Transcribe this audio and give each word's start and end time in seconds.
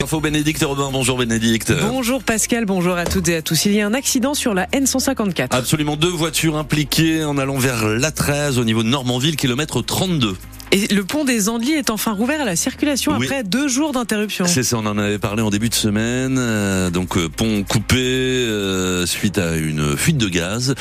Info 0.00 0.20
Bénédicte 0.20 0.62
Robin, 0.62 0.90
bonjour 0.92 1.18
Bénédicte. 1.18 1.72
Bonjour 1.90 2.22
Pascal, 2.22 2.66
bonjour 2.66 2.94
à 2.94 3.04
toutes 3.04 3.28
et 3.30 3.34
à 3.34 3.42
tous. 3.42 3.64
Il 3.64 3.72
y 3.72 3.80
a 3.80 3.86
un 3.88 3.94
accident 3.94 4.32
sur 4.32 4.54
la 4.54 4.66
N154. 4.66 5.48
Absolument 5.50 5.96
deux 5.96 6.06
voitures 6.08 6.56
impliquées 6.56 7.24
en 7.24 7.36
allant 7.36 7.58
vers 7.58 7.84
l'A13 7.84 8.60
au 8.60 8.64
niveau 8.64 8.84
de 8.84 8.88
Normandville, 8.88 9.34
kilomètre 9.34 9.82
32. 9.82 10.36
Et 10.70 10.86
le 10.94 11.02
pont 11.02 11.24
des 11.24 11.48
Andelys 11.48 11.72
est 11.72 11.90
enfin 11.90 12.12
rouvert 12.12 12.40
à 12.40 12.44
la 12.44 12.54
circulation 12.54 13.16
Oui. 13.18 13.26
après 13.26 13.42
deux 13.42 13.66
jours 13.66 13.90
d'interruption. 13.90 14.44
C'est 14.46 14.62
ça, 14.62 14.76
on 14.78 14.86
en 14.86 14.98
avait 14.98 15.18
parlé 15.18 15.42
en 15.42 15.50
début 15.50 15.68
de 15.68 15.74
semaine. 15.74 16.36
euh, 16.38 16.90
donc 16.90 17.16
euh, 17.16 17.28
pont 17.28 17.64
coupé 17.64 17.96
euh, 17.96 19.04
suite 19.04 19.36
à 19.38 19.56
une 19.56 19.96
fuite 19.96 20.16
de 20.18 20.28
gaz. 20.28 20.76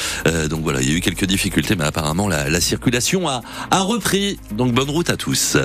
Donc 0.52 0.62
voilà, 0.62 0.80
il 0.84 0.92
y 0.92 0.94
a 0.94 0.96
eu 0.96 1.02
quelques 1.02 1.26
difficultés, 1.26 1.76
mais 1.76 1.86
apparemment 1.86 2.28
la, 2.28 2.50
la 2.52 2.62
circulation 2.62 3.28
a, 3.28 3.42
a 3.72 3.80
repris. 3.82 4.38
Donc 4.52 4.74
bonne 4.74 4.92
route 4.92 5.10
à 5.10 5.18
tous. 5.18 5.58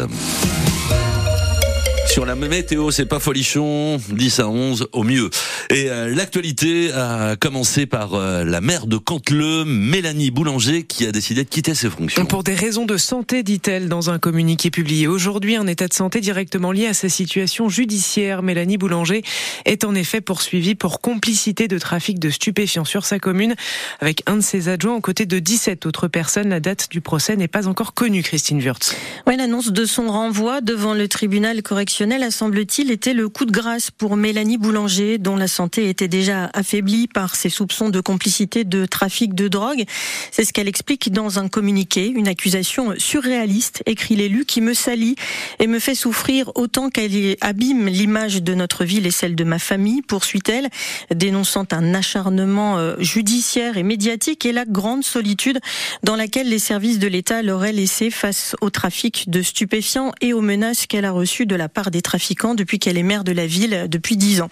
Sur 2.13 2.27
la 2.27 2.35
météo, 2.35 2.91
c'est 2.91 3.07
pas 3.07 3.21
folichon, 3.21 3.99
10 4.11 4.41
à 4.41 4.47
11 4.47 4.89
au 4.93 5.03
mieux. 5.03 5.31
Et 5.73 5.89
euh, 5.89 6.15
l'actualité 6.15 6.93
a 6.93 7.35
commencé 7.37 7.87
par 7.87 8.13
euh, 8.13 8.45
la 8.45 8.61
maire 8.61 8.87
de 8.87 8.99
Canteleu, 8.99 9.65
Mélanie 9.65 10.31
Boulanger, 10.31 10.83
qui 10.83 11.07
a 11.07 11.13
décidé 11.13 11.45
de 11.45 11.49
quitter 11.49 11.75
ses 11.75 11.89
fonctions. 11.89 12.27
Pour 12.27 12.45
des 12.45 12.55
raisons 12.55 12.85
de 12.85 12.99
santé, 12.99 13.43
dit-elle 13.43 13.89
dans 13.89 14.11
un 14.11 14.19
communiqué 14.19 14.71
publié 14.71 15.07
aujourd'hui, 15.07 15.57
un 15.57 15.67
état 15.67 15.89
de 15.89 15.95
santé 15.95 16.21
directement 16.21 16.73
lié 16.73 16.89
à 16.89 16.95
sa 16.95 17.09
situation 17.09 17.71
judiciaire. 17.71 18.43
Mélanie 18.43 18.77
Boulanger 18.77 19.23
est 19.65 19.85
en 19.85 19.95
effet 19.95 20.21
poursuivie 20.21 20.75
pour 20.75 21.01
complicité 21.01 21.69
de 21.69 21.79
trafic 21.79 22.19
de 22.19 22.29
stupéfiants 22.29 22.85
sur 22.85 23.07
sa 23.07 23.19
commune 23.19 23.55
avec 24.01 24.23
un 24.27 24.37
de 24.37 24.43
ses 24.43 24.69
adjoints 24.69 24.97
aux 24.97 25.01
côtés 25.01 25.25
de 25.25 25.39
17 25.39 25.87
autres 25.87 26.07
personnes. 26.07 26.51
La 26.51 26.61
date 26.61 26.89
du 26.91 27.01
procès 27.01 27.35
n'est 27.37 27.49
pas 27.49 27.67
encore 27.67 27.95
connue, 27.95 28.23
Christine 28.23 28.61
Wurtz. 28.61 28.95
Oui, 29.27 29.39
l'annonce 29.39 29.73
de 29.73 29.87
son 29.87 30.09
renvoi 30.09 30.61
devant 30.61 30.93
le 30.93 31.09
tribunal 31.09 31.63
correctionnel 31.63 32.23
a 32.23 32.31
semble-t-il 32.31 32.91
été 32.91 33.15
le 33.15 33.31
coup 33.31 33.47
de 33.47 33.53
grâce 33.53 33.91
pour 33.91 34.19
Mélanie 34.19 34.59
Boulanger, 34.59 35.17
dont 35.17 35.37
la 35.37 35.49
santé 35.49 35.62
était 35.67 36.09
déjà 36.09 36.51
affaiblie 36.55 37.09
par 37.09 37.37
ses 37.37 37.49
soupçons 37.49 37.89
de 37.89 38.01
complicité 38.01 38.65
de 38.65 38.87
trafic 38.87 39.35
de 39.35 39.49
drogue. 39.49 39.85
C'est 40.31 40.45
ce 40.45 40.53
qu'elle 40.53 40.69
explique 40.69 41.13
dans 41.13 41.39
un 41.39 41.49
communiqué, 41.49 42.09
une 42.09 42.29
accusation 42.29 42.95
surréaliste, 42.99 43.83
écrit 43.87 44.17
l'élu, 44.17 44.45
qui 44.45 44.61
me 44.61 44.75
salit 44.75 45.17
et 45.59 45.67
me 45.67 45.79
fait 45.79 45.95
souffrir 45.95 46.51
autant 46.55 46.91
qu'elle 46.91 47.37
abîme 47.41 47.87
l'image 47.87 48.43
de 48.43 48.55
notre 48.55 48.85
ville 48.85 49.07
et 49.07 49.11
celle 49.11 49.35
de 49.35 49.45
ma 49.45 49.59
famille, 49.59 50.03
poursuit-elle, 50.03 50.69
dénonçant 51.15 51.67
un 51.73 51.95
acharnement 51.95 52.79
euh, 52.79 52.97
judiciaire 52.99 53.77
et 53.77 53.83
médiatique 53.83 54.47
et 54.47 54.53
la 54.53 54.65
grande 54.65 55.05
solitude 55.05 55.61
dans 56.03 56.17
laquelle 56.17 56.49
les 56.49 56.59
services 56.59 56.99
de 56.99 57.07
l'État 57.07 57.43
l'auraient 57.43 57.73
laissé 57.73 58.11
face 58.11 58.57
au 58.61 58.71
trafic 58.71 59.31
de 59.31 59.43
stupéfiants 59.43 60.13
et 60.21 60.33
aux 60.33 60.41
menaces 60.41 60.87
qu'elle 60.87 61.05
a 61.05 61.13
reçues 61.13 61.47
de 61.47 61.57
la 61.57 61.69
part 61.69 61.91
des 61.91 62.03
trafiquants 62.03 62.55
depuis 62.55 62.79
qu'elle 62.79 62.99
est 62.99 63.03
maire 63.03 63.25
de 63.25 63.33
la 63.33 63.47
ville 63.47 63.87
depuis 63.89 64.17
dix 64.17 64.41
ans. 64.41 64.49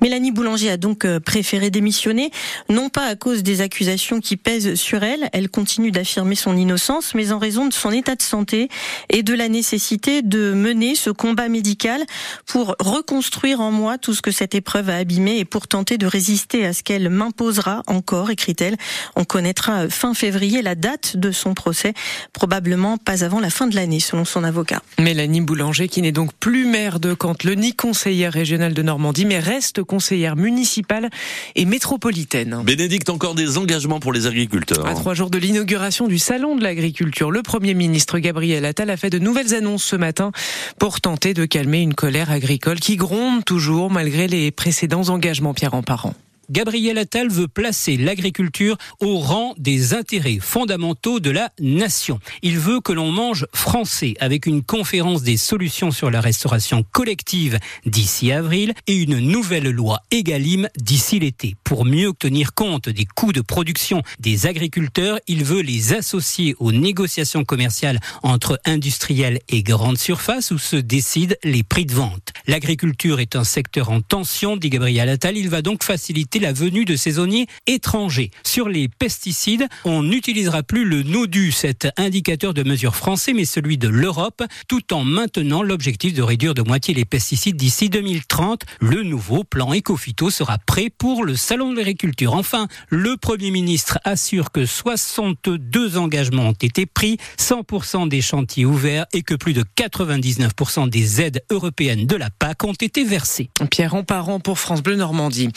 Mélanie 0.00 0.32
Boulanger 0.32 0.53
a 0.62 0.76
donc 0.76 1.04
euh, 1.04 1.20
préféré 1.20 1.70
démissionner, 1.70 2.30
non 2.68 2.88
pas 2.88 3.06
à 3.06 3.16
cause 3.16 3.42
des 3.42 3.60
accusations 3.60 4.20
qui 4.20 4.36
pèsent 4.36 4.74
sur 4.74 5.02
elle, 5.02 5.28
elle 5.32 5.48
continue 5.48 5.90
d'affirmer 5.90 6.34
son 6.34 6.56
innocence, 6.56 7.14
mais 7.14 7.32
en 7.32 7.38
raison 7.38 7.66
de 7.66 7.72
son 7.72 7.90
état 7.90 8.14
de 8.14 8.22
santé 8.22 8.68
et 9.10 9.22
de 9.22 9.34
la 9.34 9.48
nécessité 9.48 10.22
de 10.22 10.52
mener 10.52 10.94
ce 10.94 11.10
combat 11.10 11.48
médical 11.48 12.02
pour 12.46 12.76
reconstruire 12.78 13.60
en 13.60 13.70
moi 13.70 13.98
tout 13.98 14.14
ce 14.14 14.22
que 14.22 14.30
cette 14.30 14.54
épreuve 14.54 14.90
a 14.90 14.96
abîmé 14.96 15.38
et 15.38 15.44
pour 15.44 15.68
tenter 15.68 15.98
de 15.98 16.06
résister 16.06 16.64
à 16.64 16.72
ce 16.72 16.82
qu'elle 16.82 17.08
m'imposera 17.08 17.82
encore, 17.86 18.30
écrit-elle. 18.30 18.76
On 19.16 19.24
connaîtra 19.24 19.88
fin 19.88 20.14
février 20.14 20.62
la 20.62 20.74
date 20.74 21.16
de 21.16 21.32
son 21.32 21.54
procès, 21.54 21.94
probablement 22.32 22.98
pas 22.98 23.24
avant 23.24 23.40
la 23.40 23.50
fin 23.50 23.66
de 23.66 23.74
l'année, 23.74 24.00
selon 24.00 24.24
son 24.24 24.44
avocat. 24.44 24.82
Mélanie 24.98 25.40
Boulanger, 25.40 25.88
qui 25.88 26.02
n'est 26.02 26.12
donc 26.12 26.32
plus 26.34 26.66
maire 26.66 27.00
de 27.00 27.14
Canteleu 27.14 27.54
ni 27.54 27.74
conseillère 27.74 28.32
régionale 28.32 28.74
de 28.74 28.82
Normandie, 28.82 29.24
mais 29.24 29.38
reste 29.38 29.82
conseillère 29.82 30.33
municipale 30.36 31.10
et 31.54 31.64
métropolitaine. 31.64 32.62
Bénédicte, 32.64 33.10
encore 33.10 33.34
des 33.34 33.58
engagements 33.58 34.00
pour 34.00 34.12
les 34.12 34.26
agriculteurs. 34.26 34.86
À 34.86 34.94
trois 34.94 35.14
jours 35.14 35.30
de 35.30 35.38
l'inauguration 35.38 36.08
du 36.08 36.18
Salon 36.18 36.56
de 36.56 36.62
l'agriculture, 36.62 37.30
le 37.30 37.42
Premier 37.42 37.74
ministre 37.74 38.18
Gabriel 38.18 38.64
Attal 38.64 38.90
a 38.90 38.96
fait 38.96 39.10
de 39.10 39.18
nouvelles 39.18 39.54
annonces 39.54 39.84
ce 39.84 39.96
matin 39.96 40.32
pour 40.78 41.00
tenter 41.00 41.34
de 41.34 41.44
calmer 41.44 41.80
une 41.80 41.94
colère 41.94 42.30
agricole 42.30 42.80
qui 42.80 42.96
gronde 42.96 43.44
toujours 43.44 43.90
malgré 43.90 44.28
les 44.28 44.50
précédents 44.50 45.08
engagements 45.08 45.54
Pierre 45.54 45.74
en 45.74 45.82
parent. 45.82 46.14
Gabriel 46.50 46.98
Attal 46.98 47.28
veut 47.28 47.48
placer 47.48 47.96
l'agriculture 47.96 48.76
au 49.00 49.18
rang 49.18 49.54
des 49.58 49.94
intérêts 49.94 50.38
fondamentaux 50.40 51.20
de 51.20 51.30
la 51.30 51.50
nation. 51.60 52.18
Il 52.42 52.58
veut 52.58 52.80
que 52.80 52.92
l'on 52.92 53.10
mange 53.10 53.46
français 53.54 54.14
avec 54.20 54.46
une 54.46 54.62
conférence 54.62 55.22
des 55.22 55.36
solutions 55.36 55.90
sur 55.90 56.10
la 56.10 56.20
restauration 56.20 56.84
collective 56.92 57.58
d'ici 57.86 58.32
avril 58.32 58.74
et 58.86 58.96
une 58.96 59.18
nouvelle 59.18 59.70
loi 59.70 60.02
Egalim 60.10 60.68
d'ici 60.76 61.18
l'été. 61.18 61.56
Pour 61.64 61.84
mieux 61.84 62.12
tenir 62.18 62.54
compte 62.54 62.88
des 62.88 63.06
coûts 63.06 63.32
de 63.32 63.40
production 63.40 64.02
des 64.20 64.46
agriculteurs, 64.46 65.18
il 65.26 65.44
veut 65.44 65.62
les 65.62 65.92
associer 65.92 66.54
aux 66.58 66.72
négociations 66.72 67.44
commerciales 67.44 68.00
entre 68.22 68.60
industriels 68.64 69.40
et 69.48 69.62
grandes 69.62 69.98
surfaces 69.98 70.50
où 70.50 70.58
se 70.58 70.76
décident 70.76 71.34
les 71.42 71.62
prix 71.62 71.86
de 71.86 71.94
vente. 71.94 72.32
L'agriculture 72.46 73.20
est 73.20 73.36
un 73.36 73.44
secteur 73.44 73.90
en 73.90 74.00
tension, 74.00 74.56
dit 74.56 74.70
Gabriel 74.70 75.08
Attal. 75.08 75.36
Il 75.36 75.48
va 75.48 75.62
donc 75.62 75.82
faciliter 75.82 76.33
la 76.38 76.52
venue 76.52 76.84
de 76.84 76.96
saisonniers 76.96 77.46
étrangers. 77.66 78.30
Sur 78.44 78.68
les 78.68 78.88
pesticides, 78.88 79.66
on 79.84 80.02
n'utilisera 80.02 80.62
plus 80.62 80.84
le 80.84 81.02
NODU, 81.02 81.52
cet 81.52 81.88
indicateur 81.96 82.54
de 82.54 82.62
mesure 82.62 82.96
français, 82.96 83.32
mais 83.32 83.44
celui 83.44 83.78
de 83.78 83.88
l'Europe, 83.88 84.42
tout 84.68 84.92
en 84.92 85.04
maintenant 85.04 85.62
l'objectif 85.62 86.14
de 86.14 86.22
réduire 86.22 86.54
de 86.54 86.62
moitié 86.62 86.94
les 86.94 87.04
pesticides 87.04 87.56
d'ici 87.56 87.88
2030. 87.88 88.62
Le 88.80 89.02
nouveau 89.02 89.44
plan 89.44 89.72
Ecofito 89.74 90.30
sera 90.30 90.58
prêt 90.58 90.90
pour 90.90 91.24
le 91.24 91.36
Salon 91.36 91.72
de 91.72 91.78
l'agriculture. 91.78 92.34
Enfin, 92.34 92.68
le 92.88 93.16
Premier 93.16 93.50
ministre 93.50 93.98
assure 94.04 94.52
que 94.52 94.66
62 94.66 95.96
engagements 95.96 96.48
ont 96.48 96.52
été 96.52 96.86
pris, 96.86 97.18
100% 97.38 98.08
des 98.08 98.20
chantiers 98.20 98.64
ouverts 98.64 99.06
et 99.12 99.22
que 99.22 99.34
plus 99.34 99.52
de 99.52 99.64
99% 99.76 100.88
des 100.88 101.20
aides 101.20 101.42
européennes 101.50 102.06
de 102.06 102.16
la 102.16 102.30
PAC 102.30 102.64
ont 102.64 102.72
été 102.72 103.04
versées. 103.04 103.50
Pierre 103.70 103.94
pour 104.42 104.58
France 104.58 104.82
Bleu 104.82 104.96
Normandie. 104.96 105.48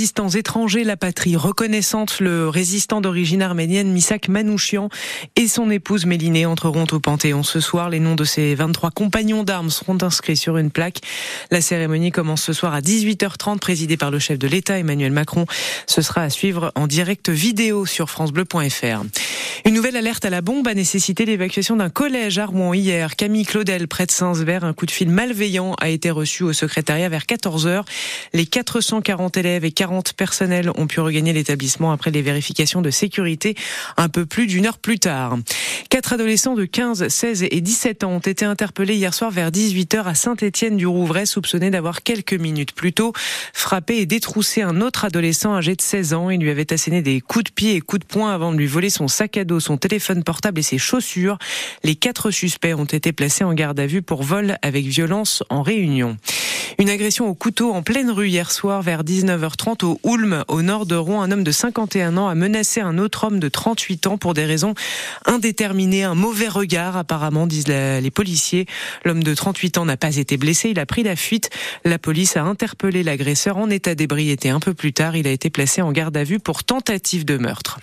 Résistants 0.00 0.30
étrangers, 0.30 0.82
la 0.82 0.96
patrie 0.96 1.36
reconnaissante, 1.36 2.20
le 2.20 2.48
résistant 2.48 3.02
d'origine 3.02 3.42
arménienne 3.42 3.92
Misak 3.92 4.28
Manouchian 4.28 4.88
et 5.36 5.46
son 5.46 5.70
épouse 5.70 6.06
Mélinée 6.06 6.46
entreront 6.46 6.86
au 6.90 7.00
Panthéon 7.00 7.42
ce 7.42 7.60
soir. 7.60 7.90
Les 7.90 8.00
noms 8.00 8.14
de 8.14 8.24
ses 8.24 8.54
23 8.54 8.92
compagnons 8.92 9.44
d'armes 9.44 9.68
seront 9.68 9.98
inscrits 10.00 10.38
sur 10.38 10.56
une 10.56 10.70
plaque. 10.70 11.00
La 11.50 11.60
cérémonie 11.60 12.12
commence 12.12 12.40
ce 12.40 12.54
soir 12.54 12.72
à 12.72 12.80
18h30, 12.80 13.58
présidée 13.58 13.98
par 13.98 14.10
le 14.10 14.18
chef 14.18 14.38
de 14.38 14.48
l'État 14.48 14.78
Emmanuel 14.78 15.12
Macron. 15.12 15.44
Ce 15.86 16.00
sera 16.00 16.22
à 16.22 16.30
suivre 16.30 16.72
en 16.76 16.86
direct 16.86 17.28
vidéo 17.28 17.84
sur 17.84 18.08
francebleu.fr. 18.08 19.04
Une 19.66 19.74
nouvelle 19.74 19.96
alerte 19.96 20.24
à 20.24 20.30
la 20.30 20.40
bombe 20.40 20.66
a 20.66 20.72
nécessité 20.72 21.26
l'évacuation 21.26 21.76
d'un 21.76 21.90
collège 21.90 22.38
à 22.38 22.46
Rouen 22.46 22.72
hier. 22.72 23.16
Camille 23.16 23.44
Claudel, 23.44 23.86
près 23.88 24.06
de 24.06 24.10
Saint-Sever, 24.10 24.60
un 24.62 24.72
coup 24.72 24.86
de 24.86 24.90
fil 24.90 25.10
malveillant 25.10 25.74
a 25.74 25.90
été 25.90 26.10
reçu 26.10 26.44
au 26.44 26.54
secrétariat 26.54 27.10
vers 27.10 27.24
14h. 27.24 27.82
Les 28.32 28.46
440 28.46 29.36
élèves 29.36 29.66
et 29.66 29.72
40 29.72 29.89
personnels 30.16 30.70
ont 30.76 30.86
pu 30.86 31.00
regagner 31.00 31.32
l'établissement 31.32 31.92
après 31.92 32.10
les 32.10 32.22
vérifications 32.22 32.82
de 32.82 32.90
sécurité 32.90 33.54
un 33.96 34.08
peu 34.08 34.26
plus 34.26 34.46
d'une 34.46 34.66
heure 34.66 34.78
plus 34.78 34.98
tard. 34.98 35.38
Quatre 35.88 36.12
adolescents 36.12 36.54
de 36.54 36.64
15, 36.64 37.08
16 37.08 37.46
et 37.50 37.60
17 37.60 38.04
ans 38.04 38.12
ont 38.12 38.18
été 38.20 38.44
interpellés 38.44 38.94
hier 38.94 39.12
soir 39.12 39.30
vers 39.30 39.50
18h 39.50 40.04
à 40.04 40.14
Saint-Étienne-du-Rouvray, 40.14 41.26
soupçonnés 41.26 41.70
d'avoir 41.70 42.02
quelques 42.02 42.34
minutes 42.34 42.72
plus 42.72 42.92
tôt 42.92 43.12
frappé 43.52 43.98
et 43.98 44.06
détroussé 44.06 44.62
un 44.62 44.80
autre 44.80 45.04
adolescent 45.04 45.54
âgé 45.54 45.74
de 45.74 45.82
16 45.82 46.14
ans. 46.14 46.30
Il 46.30 46.40
lui 46.40 46.50
avait 46.50 46.72
asséné 46.72 47.02
des 47.02 47.20
coups 47.20 47.44
de 47.44 47.50
pied 47.50 47.74
et 47.74 47.80
coups 47.80 48.00
de 48.00 48.06
poing 48.06 48.32
avant 48.32 48.52
de 48.52 48.56
lui 48.56 48.66
voler 48.66 48.90
son 48.90 49.08
sac 49.08 49.36
à 49.36 49.44
dos, 49.44 49.60
son 49.60 49.76
téléphone 49.76 50.22
portable 50.22 50.60
et 50.60 50.62
ses 50.62 50.78
chaussures. 50.78 51.38
Les 51.82 51.96
quatre 51.96 52.30
suspects 52.30 52.74
ont 52.74 52.84
été 52.84 53.12
placés 53.12 53.44
en 53.44 53.52
garde 53.52 53.80
à 53.80 53.86
vue 53.86 54.02
pour 54.02 54.22
vol 54.22 54.56
avec 54.62 54.86
violence 54.86 55.42
en 55.50 55.62
réunion. 55.62 56.16
Une 56.78 56.88
agression 56.88 57.28
au 57.28 57.34
couteau 57.34 57.72
en 57.72 57.82
pleine 57.82 58.10
rue 58.10 58.28
hier 58.28 58.50
soir 58.50 58.80
vers 58.80 59.04
19h30 59.04 59.79
au 59.82 60.00
Houlme, 60.02 60.44
au 60.48 60.62
nord 60.62 60.86
de 60.86 60.94
Rouen. 60.94 61.22
Un 61.22 61.30
homme 61.30 61.44
de 61.44 61.50
51 61.50 62.16
ans 62.16 62.28
a 62.28 62.34
menacé 62.34 62.80
un 62.80 62.98
autre 62.98 63.24
homme 63.24 63.40
de 63.40 63.48
38 63.48 64.06
ans 64.06 64.18
pour 64.18 64.34
des 64.34 64.44
raisons 64.44 64.74
indéterminées. 65.26 66.04
Un 66.04 66.14
mauvais 66.14 66.48
regard, 66.48 66.96
apparemment, 66.96 67.46
disent 67.46 67.68
la- 67.68 68.00
les 68.00 68.10
policiers. 68.10 68.66
L'homme 69.04 69.22
de 69.22 69.34
38 69.34 69.78
ans 69.78 69.84
n'a 69.84 69.96
pas 69.96 70.16
été 70.16 70.36
blessé. 70.36 70.70
Il 70.70 70.78
a 70.78 70.86
pris 70.86 71.02
la 71.02 71.16
fuite. 71.16 71.50
La 71.84 71.98
police 71.98 72.36
a 72.36 72.42
interpellé 72.42 73.02
l'agresseur 73.02 73.56
en 73.56 73.70
état 73.70 73.94
d'ébriété 73.94 74.48
un 74.50 74.60
peu 74.60 74.74
plus 74.74 74.92
tard. 74.92 75.16
Il 75.16 75.26
a 75.26 75.30
été 75.30 75.50
placé 75.50 75.82
en 75.82 75.92
garde 75.92 76.16
à 76.16 76.24
vue 76.24 76.38
pour 76.38 76.64
tentative 76.64 77.24
de 77.24 77.36
meurtre. 77.38 77.78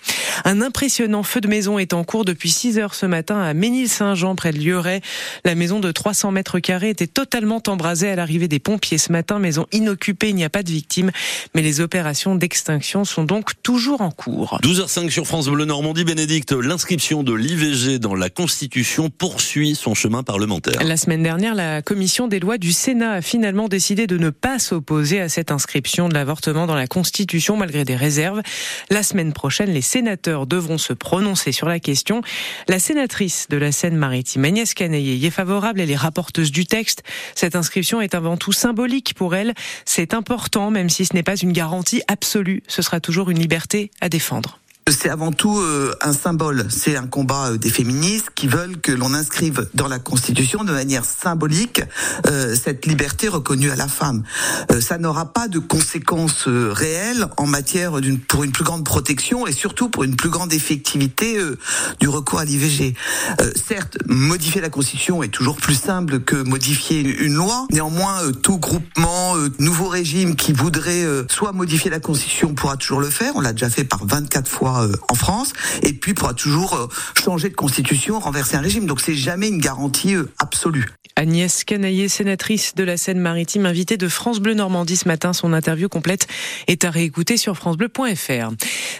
Un 0.45 0.61
impressionnant 0.61 1.23
feu 1.23 1.41
de 1.41 1.47
maison 1.47 1.79
est 1.79 1.93
en 1.93 2.03
cours 2.03 2.25
depuis 2.25 2.49
6 2.51 2.77
heures 2.79 2.93
ce 2.95 3.05
matin 3.05 3.41
à 3.41 3.53
Ménil-Saint-Jean, 3.53 4.35
près 4.35 4.51
de 4.51 4.59
Lieuret. 4.59 5.01
La 5.45 5.55
maison 5.55 5.79
de 5.79 5.91
300 5.91 6.31
mètres 6.31 6.59
carrés 6.59 6.89
était 6.89 7.07
totalement 7.07 7.61
embrasée 7.67 8.09
à 8.09 8.15
l'arrivée 8.15 8.47
des 8.47 8.59
pompiers 8.59 8.97
ce 8.97 9.11
matin, 9.11 9.39
maison 9.39 9.65
inoccupée, 9.71 10.29
il 10.29 10.35
n'y 10.35 10.43
a 10.43 10.49
pas 10.49 10.63
de 10.63 10.69
victimes, 10.69 11.11
mais 11.55 11.61
les 11.61 11.81
opérations 11.87 12.35
d'extinction 12.35 13.05
sont 13.05 13.23
donc 13.23 13.51
toujours 13.63 14.01
en 14.01 14.11
cours. 14.11 14.59
12h05 14.61 15.09
sur 15.09 15.25
France 15.25 15.47
Bleu 15.47 15.63
Normandie, 15.63 16.03
Bénédicte, 16.03 16.51
l'inscription 16.51 17.23
de 17.23 17.31
l'IVG 17.31 17.97
dans 17.97 18.13
la 18.13 18.29
Constitution 18.29 19.09
poursuit 19.09 19.73
son 19.73 19.93
chemin 19.93 20.21
parlementaire. 20.21 20.83
La 20.83 20.97
semaine 20.97 21.23
dernière, 21.23 21.55
la 21.55 21.81
commission 21.81 22.27
des 22.27 22.41
lois 22.41 22.57
du 22.57 22.73
Sénat 22.73 23.13
a 23.13 23.21
finalement 23.21 23.69
décidé 23.69 24.05
de 24.05 24.17
ne 24.17 24.31
pas 24.31 24.59
s'opposer 24.59 25.21
à 25.21 25.29
cette 25.29 25.49
inscription 25.49 26.09
de 26.09 26.13
l'avortement 26.13 26.67
dans 26.67 26.75
la 26.75 26.87
Constitution 26.87 27.55
malgré 27.55 27.85
des 27.85 27.95
réserves. 27.95 28.41
La 28.89 29.01
semaine 29.01 29.31
prochaine, 29.31 29.69
les 29.69 29.81
sénateurs 29.81 30.45
devront 30.45 30.77
se 30.77 30.91
prononcer 30.91 31.53
sur 31.53 31.69
la 31.69 31.79
question. 31.79 32.21
La 32.67 32.79
sénatrice 32.79 33.47
de 33.49 33.55
la 33.55 33.71
Seine-Maritime, 33.71 34.43
Agnès 34.43 34.73
Canaillé, 34.73 35.15
y 35.15 35.25
est 35.25 35.31
favorable. 35.31 35.79
Elle 35.79 35.91
est 35.91 35.95
rapporteuse 35.95 36.51
du 36.51 36.65
texte. 36.65 37.03
Cette 37.33 37.55
inscription 37.55 38.01
est 38.01 38.13
avant 38.13 38.35
tout 38.35 38.51
symbolique 38.51 39.13
pour 39.13 39.35
elle. 39.35 39.53
C'est 39.85 40.13
important, 40.13 40.69
même 40.69 40.89
si 40.89 41.05
ce 41.05 41.13
n'est 41.13 41.23
pas 41.23 41.37
une 41.37 41.53
garantie 41.53 41.76
absolue. 42.07 42.63
Ce 42.67 42.81
sera 42.81 42.99
toujours 42.99 43.29
une 43.29 43.39
liberté 43.39 43.91
à 44.01 44.09
défendre. 44.09 44.59
C'est 44.89 45.09
avant 45.09 45.33
tout 45.33 45.59
euh, 45.59 45.93
un 45.99 46.13
symbole. 46.13 46.65
C'est 46.69 46.95
un 46.95 47.07
combat 47.07 47.47
euh, 47.47 47.57
des 47.57 47.69
féministes 47.69 48.29
qui 48.33 48.47
veulent 48.47 48.77
que 48.77 48.93
l'on 48.93 49.13
inscrive 49.13 49.67
dans 49.73 49.89
la 49.89 49.99
Constitution 49.99 50.63
de 50.63 50.71
manière 50.71 51.03
symbolique 51.03 51.81
euh, 52.25 52.55
cette 52.55 52.85
liberté 52.85 53.27
reconnue 53.27 53.69
à 53.69 53.75
la 53.75 53.89
femme. 53.89 54.23
ça 54.79 54.97
n'aura 54.97 55.33
pas 55.33 55.49
de 55.49 55.59
conséquences 55.59 56.47
réelles 56.47 57.27
en 57.35 57.47
matière 57.47 57.99
d'une 57.99 58.19
pour 58.19 58.43
une 58.43 58.51
plus 58.51 58.63
grande 58.63 58.85
protection 58.85 59.45
et 59.45 59.51
surtout 59.51 59.89
pour 59.89 60.03
une 60.03 60.15
plus 60.15 60.29
grande 60.29 60.53
effectivité 60.53 61.37
du 61.99 62.07
recours 62.07 62.39
à 62.39 62.45
l'IVG. 62.45 62.95
certes, 63.55 63.97
modifier 64.05 64.61
la 64.61 64.69
Constitution 64.69 65.23
est 65.23 65.29
toujours 65.29 65.57
plus 65.57 65.75
simple 65.75 66.19
que 66.19 66.35
modifier 66.35 67.01
une 67.01 67.33
loi. 67.33 67.67
Néanmoins, 67.71 68.19
tout 68.41 68.57
groupement, 68.57 69.35
nouveau 69.59 69.87
régime 69.87 70.35
qui 70.35 70.53
voudrait 70.53 71.05
soit 71.29 71.51
modifier 71.51 71.89
la 71.89 71.99
Constitution 71.99 72.53
pourra 72.53 72.77
toujours 72.77 73.01
le 73.01 73.09
faire. 73.09 73.33
On 73.35 73.41
l'a 73.41 73.53
déjà 73.53 73.69
fait 73.69 73.83
par 73.83 74.05
24 74.05 74.49
fois 74.49 74.76
euh, 74.81 74.91
en 75.09 75.15
France, 75.15 75.53
et 75.83 75.93
puis 75.93 76.13
pourra 76.13 76.33
toujours 76.33 76.75
euh, 76.75 76.87
changer 77.21 77.49
de 77.49 77.55
constitution, 77.55 78.19
renverser 78.19 78.57
un 78.57 78.61
régime. 78.61 78.85
Donc 78.85 79.01
c'est 79.01 79.15
jamais 79.15 79.47
une 79.47 79.59
garantie 79.59 80.15
euh, 80.15 80.29
absolue. 80.39 80.87
Agnès 81.17 81.63
Canaillé, 81.63 82.09
sénatrice 82.09 82.75
de 82.75 82.83
la 82.83 82.95
Seine-Maritime, 82.95 83.65
invitée 83.65 83.97
de 83.97 84.07
France 84.07 84.39
Bleu 84.39 84.53
Normandie 84.53 84.97
ce 84.97 85.07
matin. 85.07 85.33
Son 85.33 85.51
interview 85.51 85.89
complète 85.89 86.27
est 86.67 86.85
à 86.85 86.91
réécouter 86.91 87.37
sur 87.37 87.57
francebleu.fr. 87.57 88.51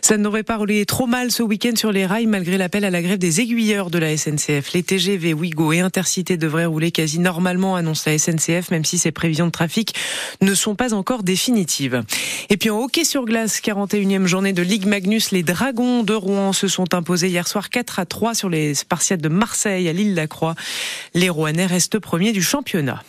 Ça 0.01 0.17
n'aurait 0.17 0.41
pas 0.41 0.57
roulé 0.57 0.83
trop 0.87 1.05
mal 1.05 1.31
ce 1.31 1.43
week-end 1.43 1.75
sur 1.75 1.91
les 1.91 2.07
rails 2.07 2.25
malgré 2.25 2.57
l'appel 2.57 2.85
à 2.85 2.89
la 2.89 3.03
grève 3.03 3.19
des 3.19 3.39
aiguilleurs 3.41 3.91
de 3.91 3.99
la 3.99 4.17
SNCF. 4.17 4.73
Les 4.73 4.81
TGV, 4.81 5.35
Ouigo 5.35 5.73
et 5.73 5.79
Intercité 5.79 6.37
devraient 6.37 6.65
rouler 6.65 6.91
quasi 6.91 7.19
normalement, 7.19 7.75
annonce 7.75 8.07
la 8.07 8.17
SNCF, 8.17 8.71
même 8.71 8.83
si 8.83 8.97
ces 8.97 9.11
prévisions 9.11 9.45
de 9.45 9.51
trafic 9.51 9.93
ne 10.41 10.55
sont 10.55 10.73
pas 10.73 10.95
encore 10.95 11.21
définitives. 11.21 12.01
Et 12.49 12.57
puis 12.57 12.71
en 12.71 12.79
hockey 12.79 13.03
sur 13.03 13.25
glace, 13.25 13.61
41e 13.61 14.25
journée 14.25 14.53
de 14.53 14.63
Ligue 14.63 14.87
Magnus, 14.87 15.29
les 15.29 15.43
Dragons 15.67 16.03
de 16.03 16.13
Rouen 16.13 16.53
se 16.53 16.69
sont 16.69 16.93
imposés 16.93 17.27
hier 17.27 17.45
soir 17.45 17.69
4 17.69 17.99
à 17.99 18.05
3 18.05 18.33
sur 18.35 18.47
les 18.47 18.73
Spartiates 18.73 19.19
de 19.19 19.27
Marseille 19.27 19.89
à 19.89 19.91
l'île 19.91 20.15
la 20.15 20.25
Croix. 20.25 20.55
Les 21.13 21.27
Rouennais 21.27 21.65
restent 21.65 21.99
premiers 21.99 22.31
du 22.31 22.41
championnat. 22.41 23.03